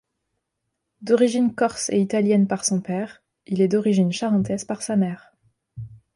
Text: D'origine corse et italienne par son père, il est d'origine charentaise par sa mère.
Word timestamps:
D'origine 1.01 1.53
corse 1.53 1.91
et 1.91 1.99
italienne 2.01 2.47
par 2.47 2.65
son 2.65 2.81
père, 2.81 3.21
il 3.45 3.61
est 3.61 3.67
d'origine 3.67 4.11
charentaise 4.11 4.65
par 4.65 4.81
sa 4.81 4.95
mère. 4.95 5.31